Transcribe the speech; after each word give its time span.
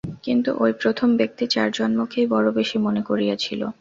কিন্তু 0.23 0.49
ঐ 0.57 0.67
প্রথম 0.81 1.09
ব্যক্তি 1.19 1.45
চার 1.47 1.69
জন্মকেই 1.71 2.25
বড় 2.27 2.47
বেশী 2.57 2.77
মনে 2.85 3.01
করিয়াছিল। 3.09 3.61